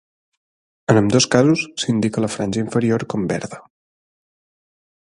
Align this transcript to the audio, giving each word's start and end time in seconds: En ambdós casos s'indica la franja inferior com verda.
En 0.93 0.99
ambdós 1.01 1.27
casos 1.35 1.61
s'indica 1.83 2.25
la 2.27 2.31
franja 2.37 2.65
inferior 2.65 3.07
com 3.15 3.31
verda. 3.35 3.63